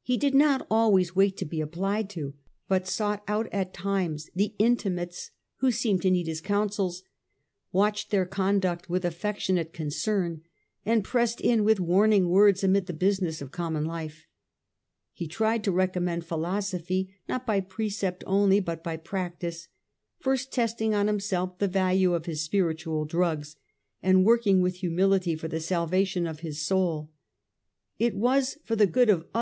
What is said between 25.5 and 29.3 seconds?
salvation of his soul.' It was for the good of others'